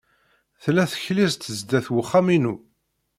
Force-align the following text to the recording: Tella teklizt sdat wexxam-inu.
Tella 0.63 0.83
teklizt 0.91 1.43
sdat 1.59 1.87
wexxam-inu. 1.95 2.55